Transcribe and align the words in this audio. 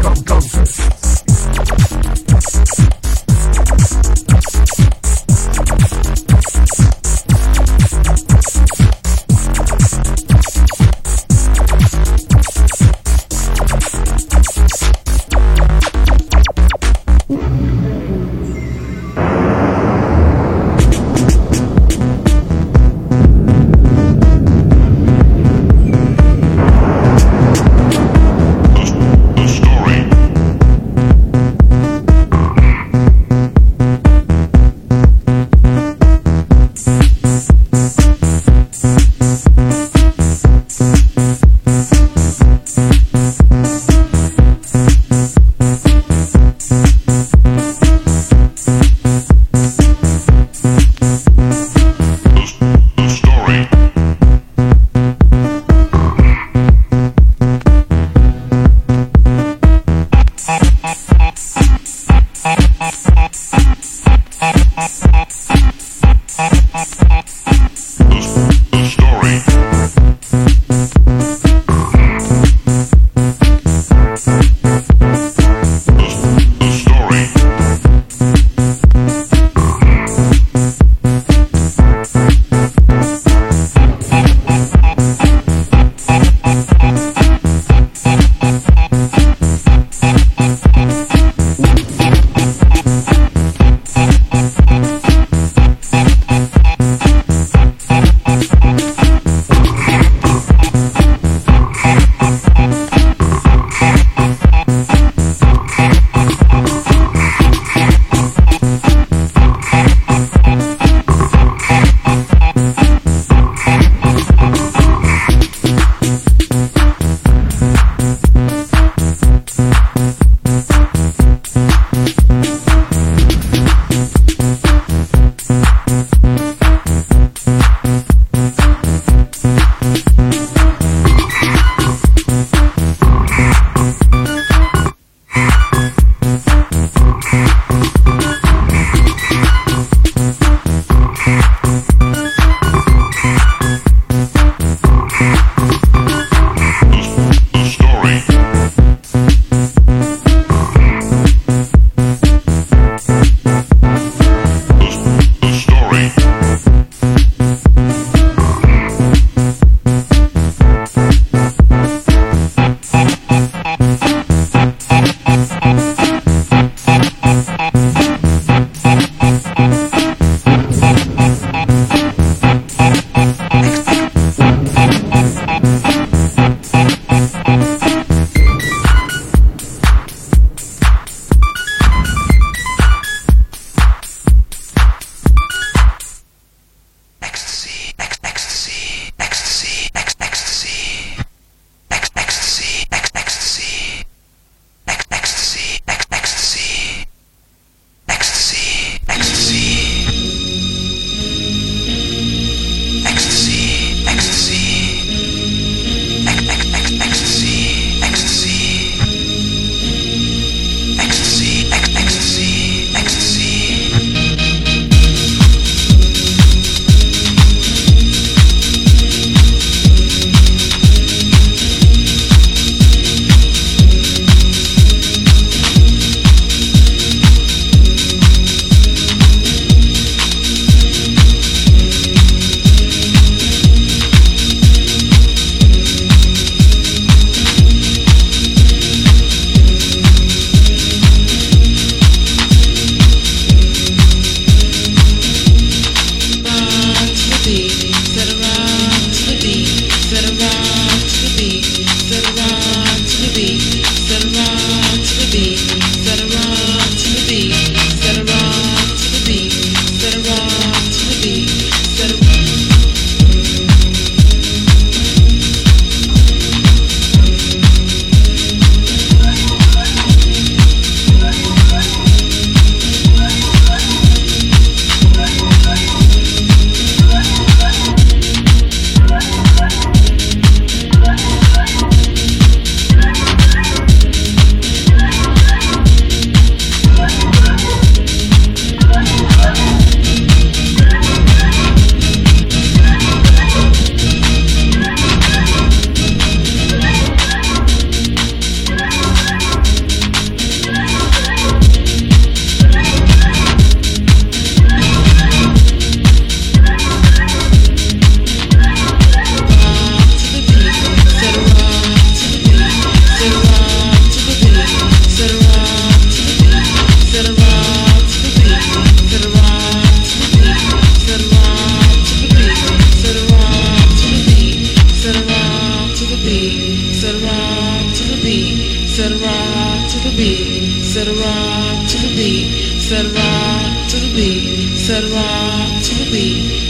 The 0.00 0.14
story 0.64 0.97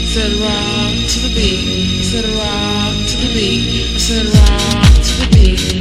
said 0.09 0.31
rock 0.39 1.07
to 1.07 1.19
the 1.19 1.31
beat. 1.35 1.99
I 1.99 2.01
said 2.01 2.25
rock 2.25 3.07
to 3.09 3.17
the 3.17 3.31
beat. 3.31 3.93
I 3.93 3.97
said 3.99 4.25
rock 4.25 4.93
to 5.05 5.13
the 5.21 5.27
beat. 5.35 5.78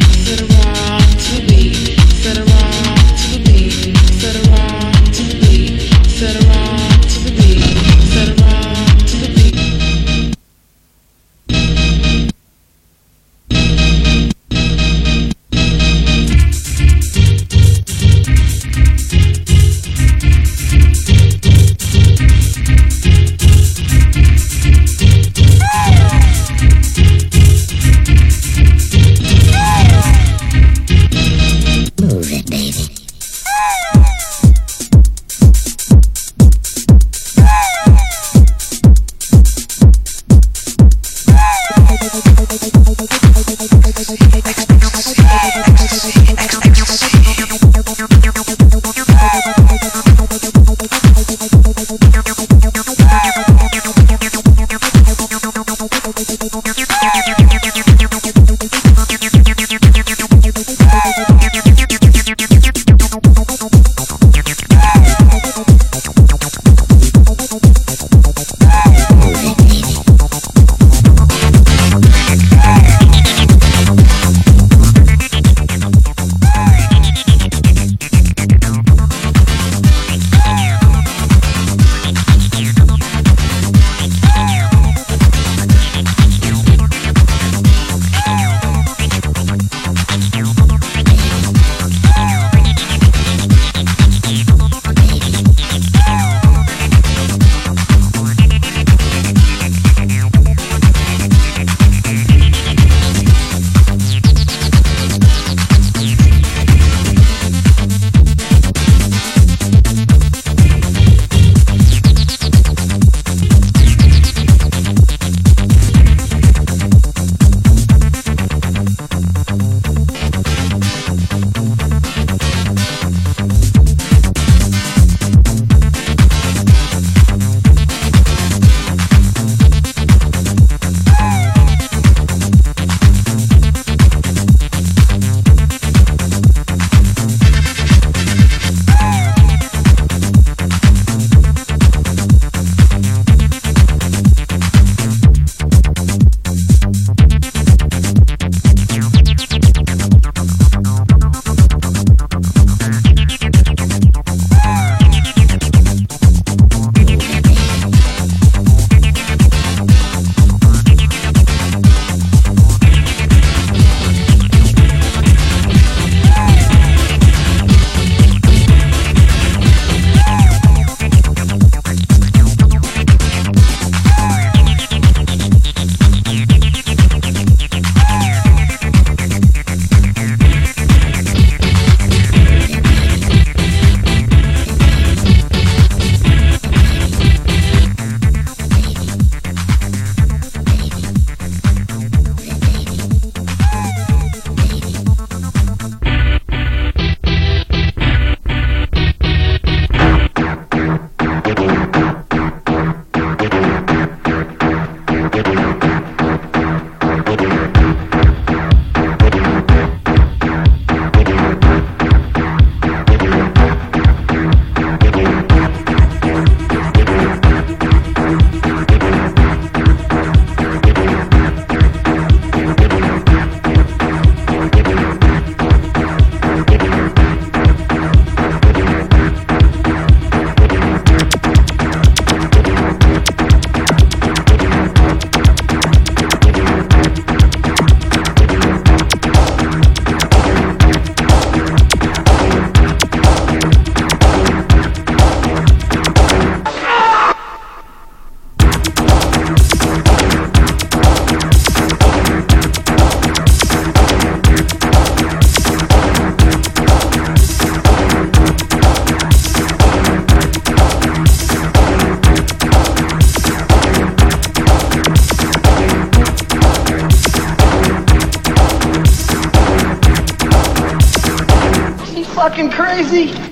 crazy? 272.78 273.47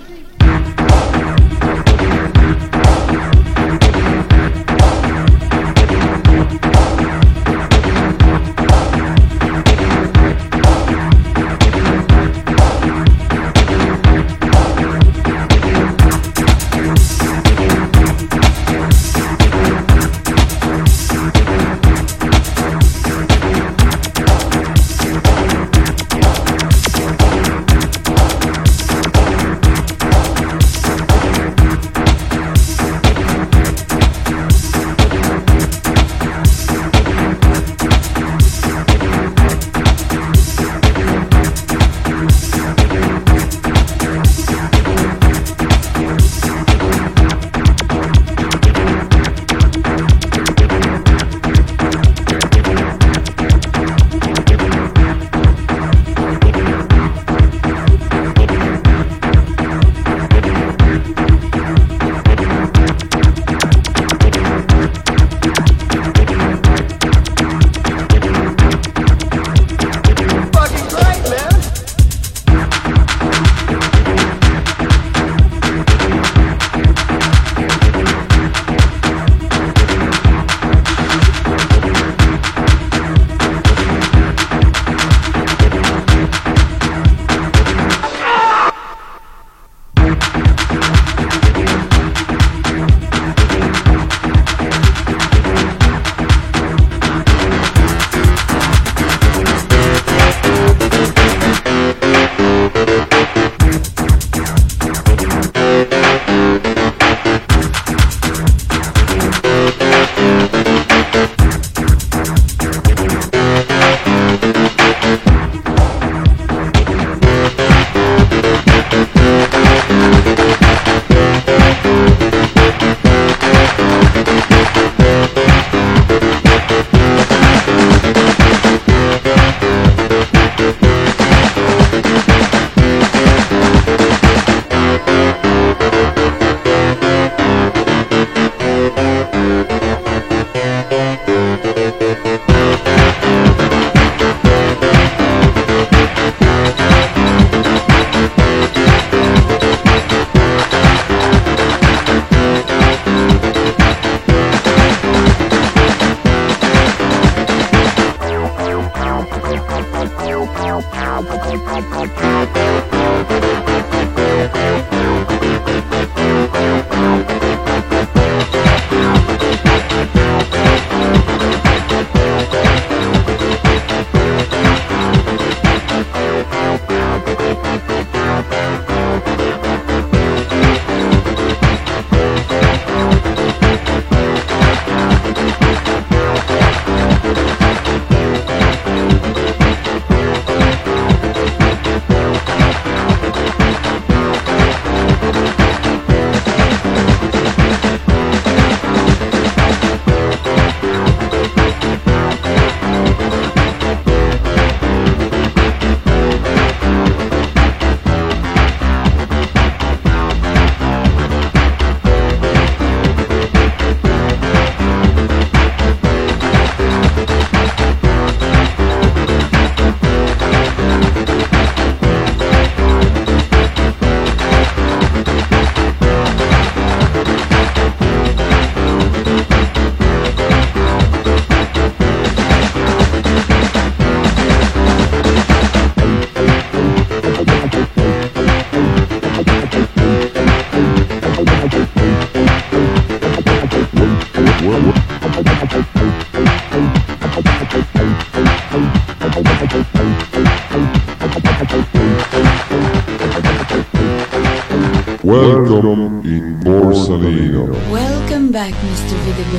Borsalino. 257.07 257.71
Welcome 257.93 258.51
back, 258.51 258.75
Mr. 258.75 259.15
VDB. 259.23 259.55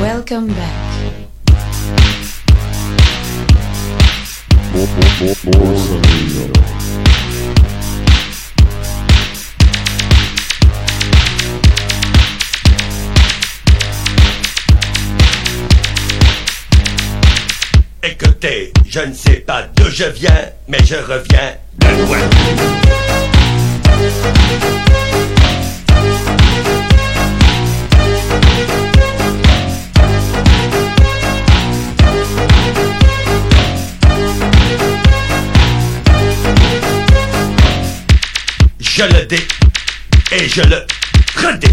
Welcome 0.00 0.48
back. 0.48 0.74
Écoutez, 18.02 18.72
je 18.88 19.00
ne 19.00 19.12
sais 19.12 19.44
pas 19.46 19.68
d'où 19.76 19.88
je 19.88 20.04
viens, 20.04 20.30
mais 20.66 20.84
je 20.84 20.96
reviens 20.96 21.54
de 21.78 21.86
loin. 22.02 22.18
Je 38.94 39.04
le 39.04 39.24
dis 39.26 39.36
et 40.32 40.48
je 40.48 40.62
le 40.62 40.86
redis. 41.36 41.72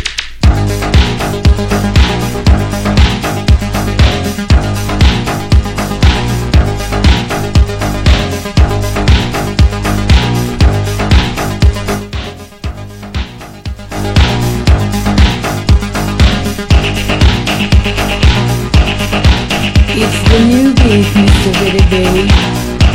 The 20.29 20.39
new 20.45 20.73
beat, 20.75 21.07
Mr. 21.17 21.51
VDB. 21.59 21.93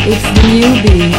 It's 0.06 0.26
the 0.34 0.42
new 0.54 0.72
beat. 0.82 1.14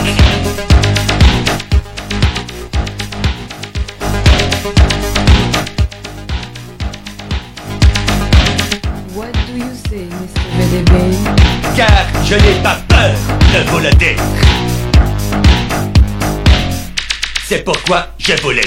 What 9.14 9.34
do 9.48 9.54
you 9.58 9.74
say, 9.90 10.08
Mr. 10.08 10.44
VDB? 10.58 10.92
car 11.76 12.08
je 12.24 12.36
n'ai 12.36 12.62
pas 12.64 12.78
peur 12.88 13.14
de 13.54 13.70
vous 13.70 13.80
le. 13.80 13.90
C'est 17.48 17.64
pourquoi 17.64 18.08
je 18.18 18.34
vous 18.42 18.52
l'ai. 18.52 18.62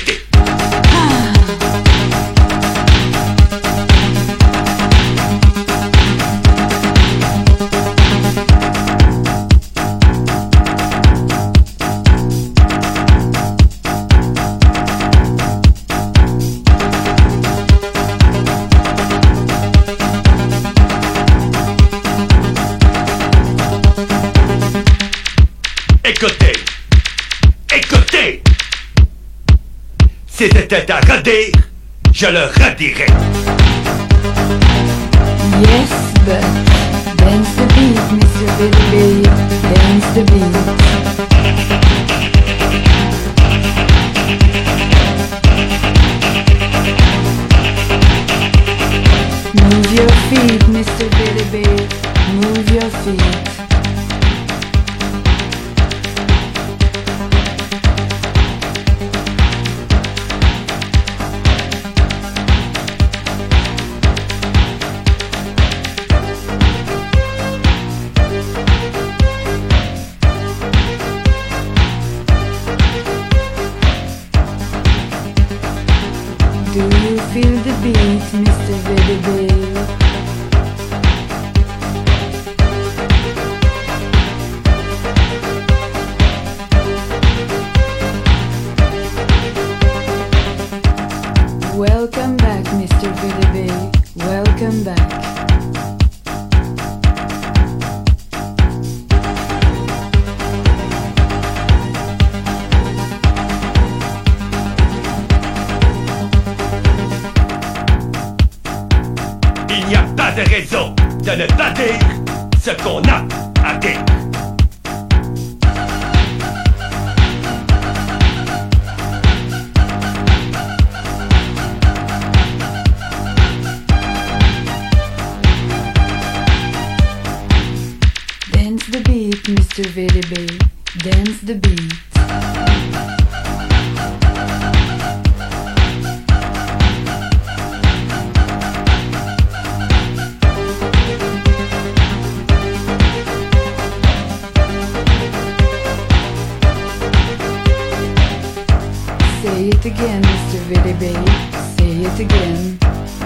C'était 30.38 30.88
à 30.92 31.00
redire, 31.00 31.50
je 32.12 32.26
le 32.26 32.44
redirais. 32.44 33.06
Yes, 35.60 35.90
but 36.24 36.44
dance 37.16 37.52
the 37.56 37.66
beat, 37.74 37.98
Mr. 38.12 38.46
VDB. 38.56 38.94
Dance 39.74 40.08
the 40.14 40.22
beat. 40.30 40.54
Move 49.60 49.92
your 49.92 50.12
feet, 50.30 50.57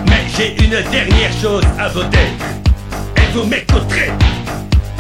Mais 0.07 0.25
j'ai 0.37 0.55
une 0.63 0.71
dernière 0.91 1.33
chose 1.41 1.65
à 1.79 1.89
vous 1.89 2.05
dire. 2.05 2.21
Et 3.17 3.33
vous 3.33 3.45
m'écouterez. 3.45 4.13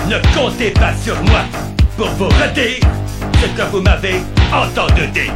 Ne 0.09 0.17
comptez 0.37 0.71
pas 0.71 0.93
sur 1.05 1.15
moi 1.25 1.43
pour 1.97 2.09
vous 2.19 2.25
redire 2.27 2.81
ce 3.41 3.47
que 3.47 3.63
vous 3.71 3.81
m'avez 3.81 4.17
entendu 4.53 5.07
dire. 5.09 5.33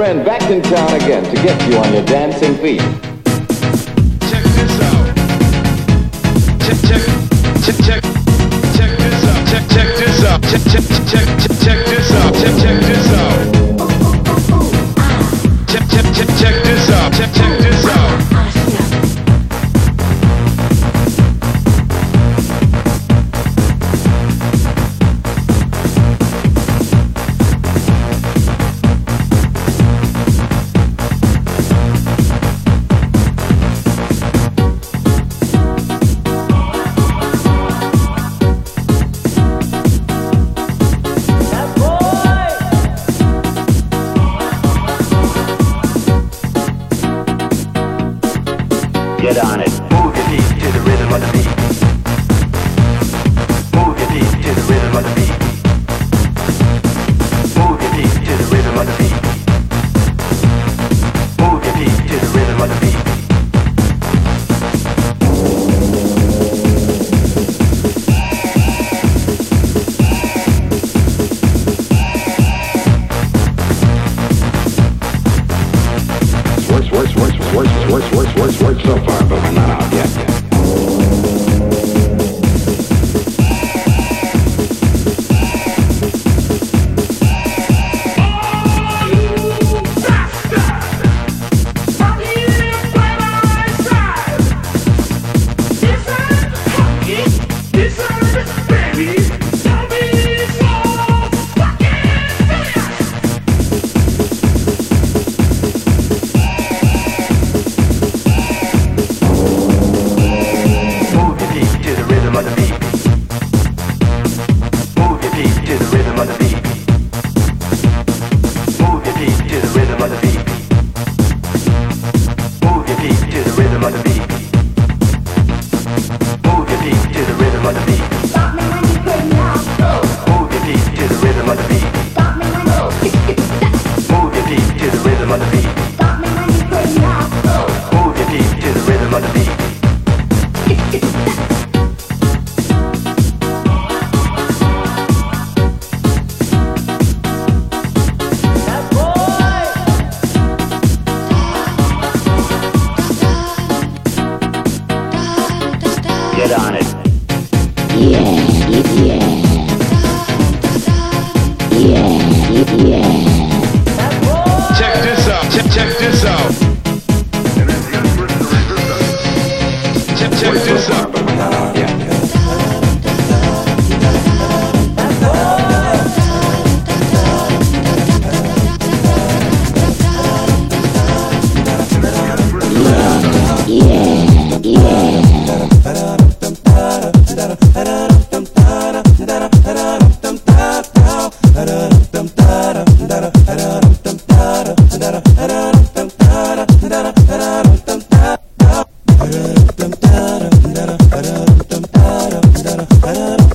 Friend 0.00 0.24
back 0.24 0.40
in 0.50 0.62
town 0.62 0.94
again 0.94 1.22
to 1.22 1.34
get 1.42 1.68
you 1.68 1.76
on 1.76 1.92
your 1.92 2.02
dancing 2.06 2.54
feet. 2.56 2.80
Check 4.30 4.42
this 4.56 4.80
out. 4.80 5.14
Check 6.64 6.78
check 6.88 7.02
check 7.62 7.76
check 7.84 8.02
check 8.76 8.98
this 8.98 9.24
out. 9.28 9.48
Check 9.50 9.68
check 9.68 9.88
this 9.98 10.24
out. 10.24 10.42
Check 10.44 10.62
check 10.72 10.89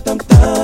dum 0.05 0.17
dum. 0.19 0.54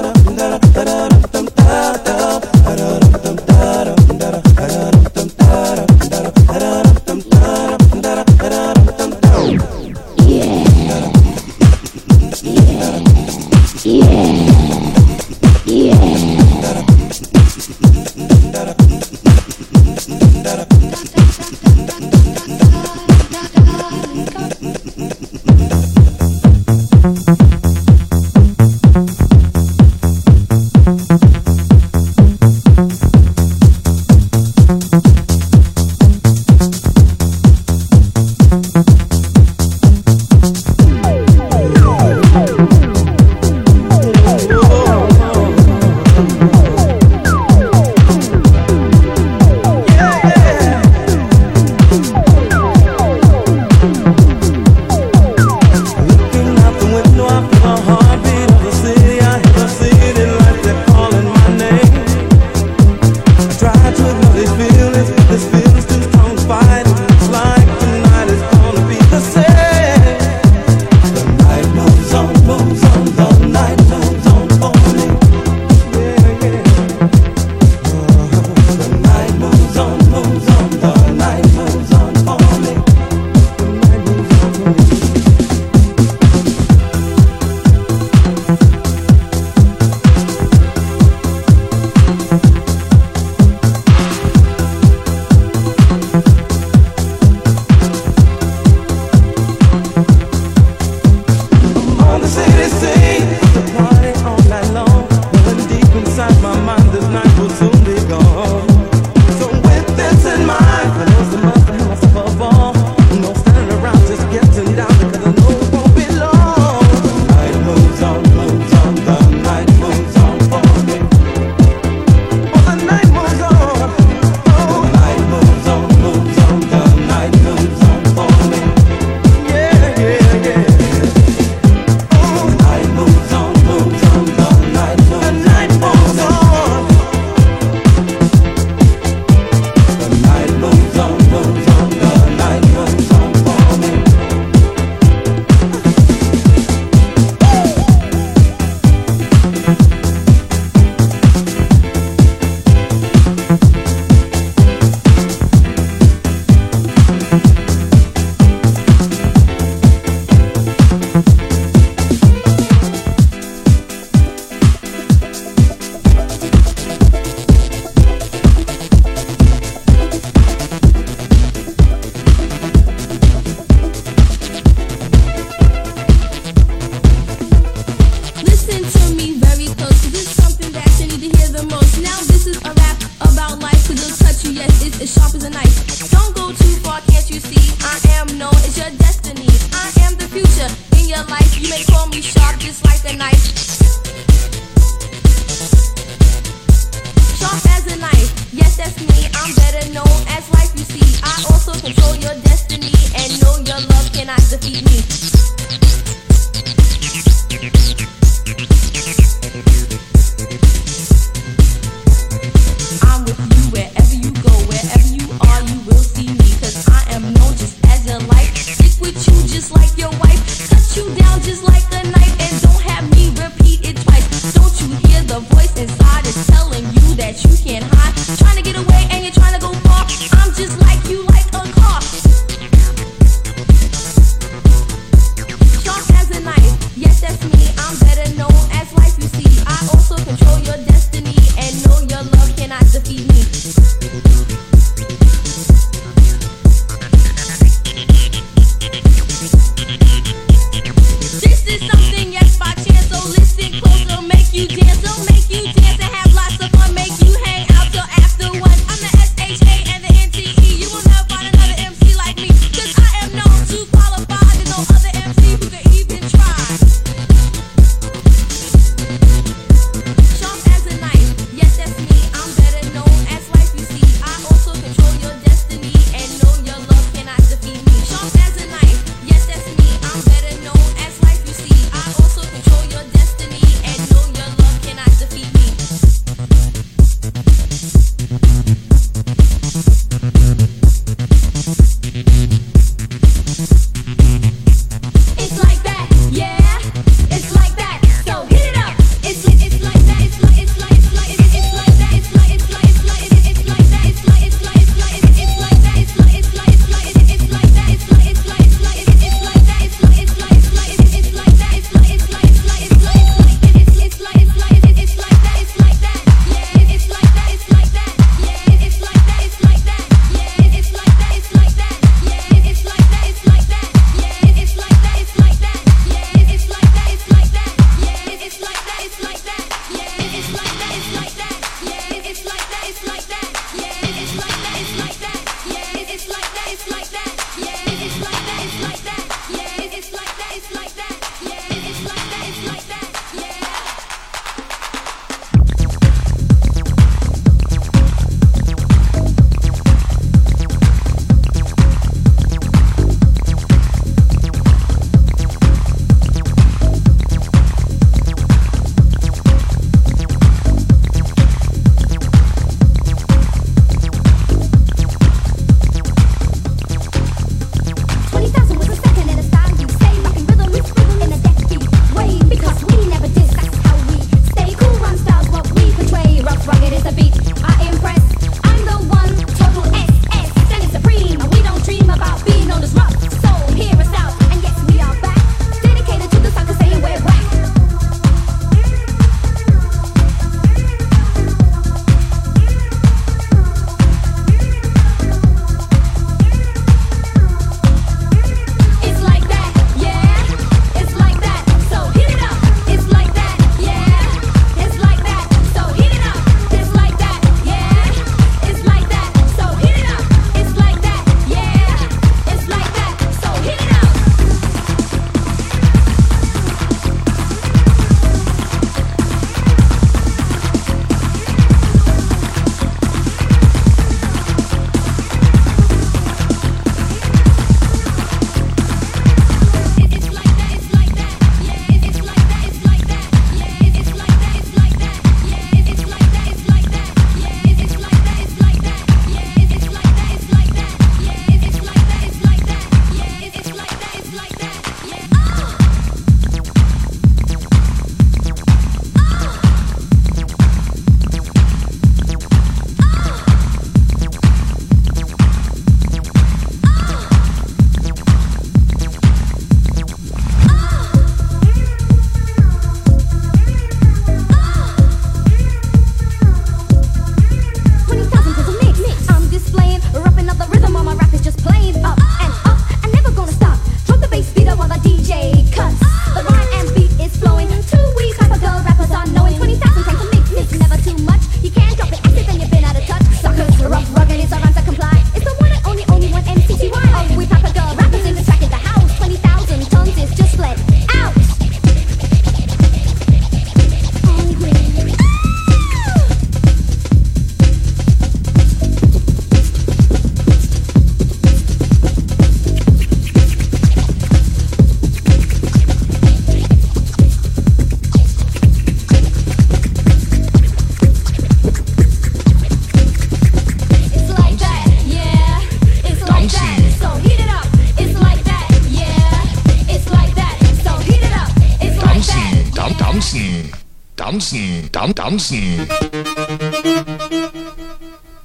Dann 525.02 525.16
tanzen. 525.16 525.88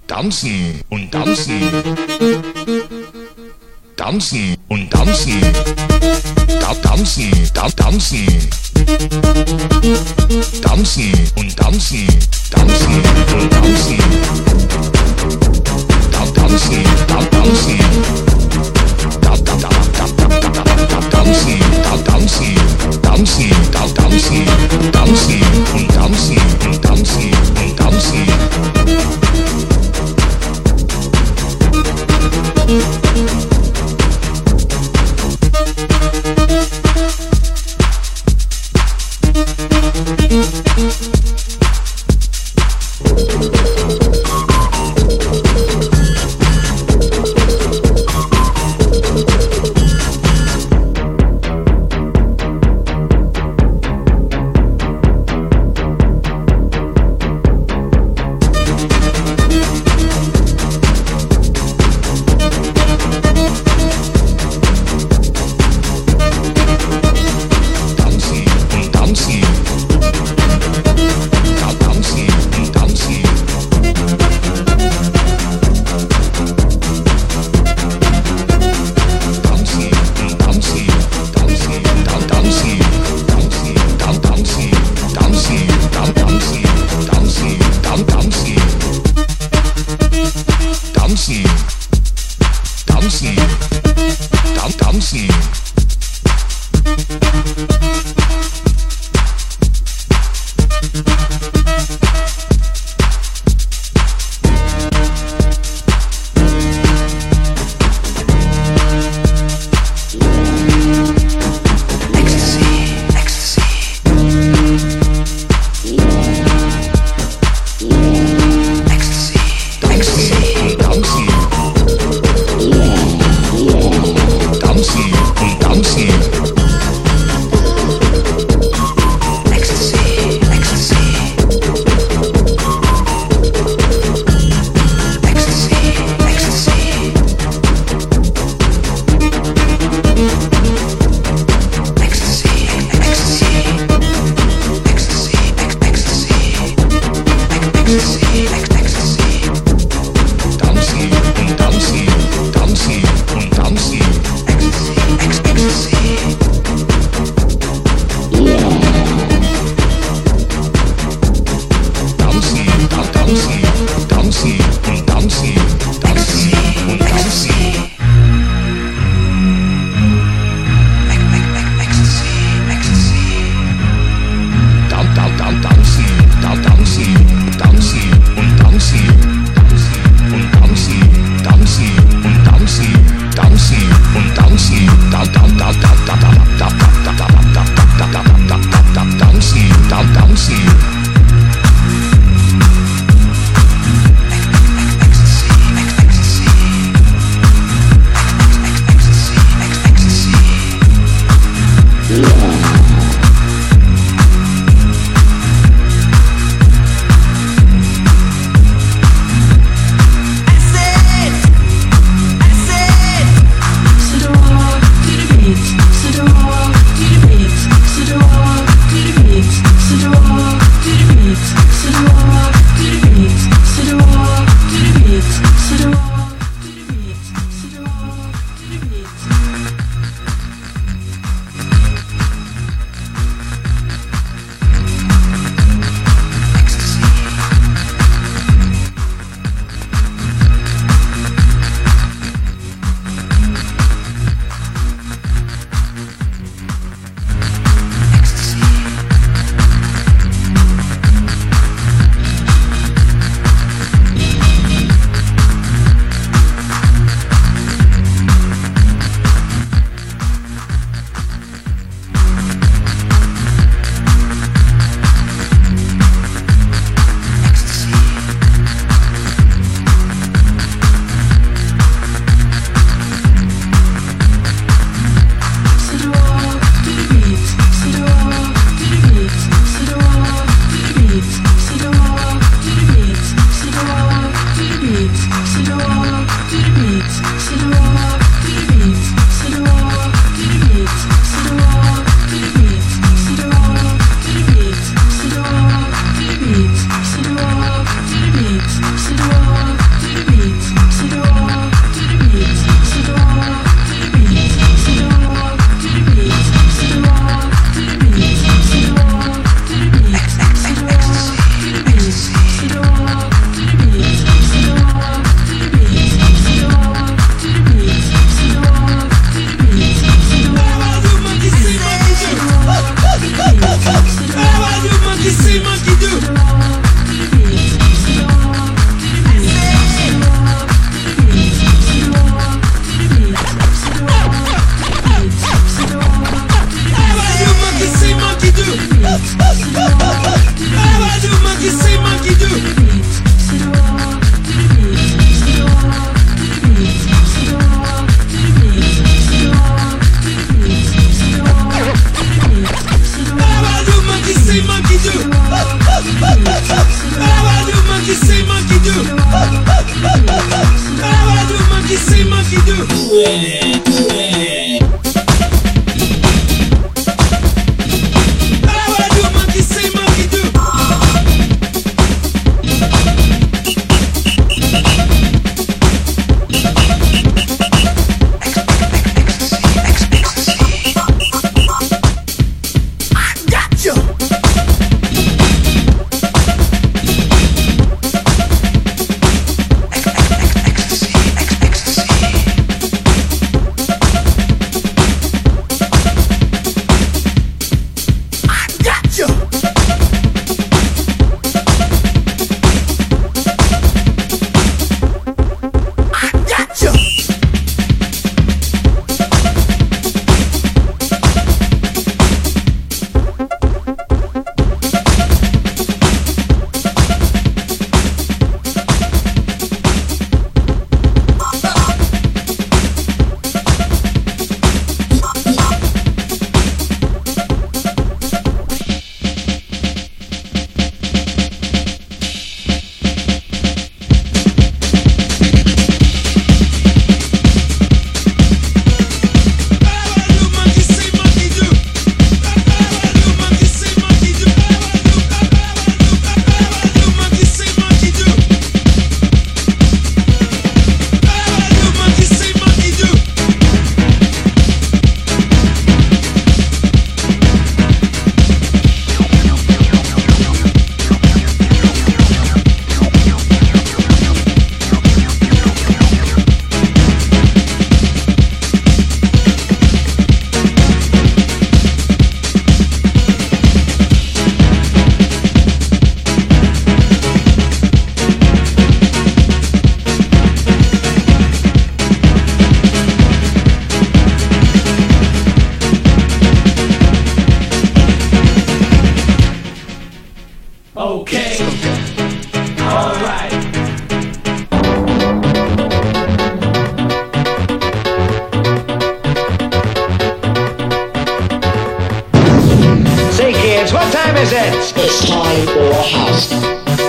Tanzen 0.07 0.81
und 0.89 1.13
tanzen. 1.13 1.61
Tanzen 3.95 4.57
und 4.69 4.91
tanzen. 4.91 5.41
Da 6.59 6.73
tanzen, 6.77 7.31
da 7.53 7.69
tanzen. 7.69 8.27
Tanzen 10.63 11.13
und 11.37 11.57
tanzen. 11.57 12.07
Tanzen 12.51 13.03
und 13.35 13.51
tanzen. 13.51 13.99
Da 16.11 16.25
tanzen, 16.41 16.85
da 17.07 17.19
tanzen. 17.37 17.81
Da 19.21 19.37
da 19.37 19.57
da 19.57 19.69
da 19.93 20.07
da 20.17 20.41
da 20.41 20.65
da 20.89 21.01
tanzen, 21.11 21.61
da 21.83 21.97
tanzen. 22.11 22.57
Tanzen, 23.03 23.51
da 23.73 23.87
tanzen. 23.95 24.47
Tanzen 24.93 25.43
und 25.75 25.95
Listen. 26.29 26.56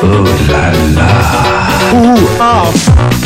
Ooh 0.08 0.24
la 0.48 0.96
la. 0.96 1.08
Ooh, 1.94 2.28
ah. 2.40 3.17